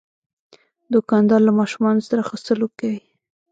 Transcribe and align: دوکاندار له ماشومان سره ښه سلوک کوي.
دوکاندار 0.93 1.41
له 1.47 1.51
ماشومان 1.59 1.95
سره 2.07 2.21
ښه 2.27 2.37
سلوک 2.45 2.71
کوي. 2.79 2.99